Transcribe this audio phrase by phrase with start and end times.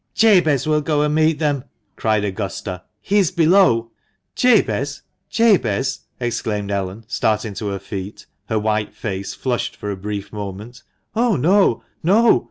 [0.15, 1.63] "Jabez will go and meet them,"
[1.95, 3.91] cried Augusta;" he is below!"
[4.35, 5.03] "Jabez!"
[6.19, 10.81] exclaimed Ellen, starting to her feet, her white face flushed for a brief moment.
[11.15, 11.83] "Oh, no!
[12.01, 12.39] no!"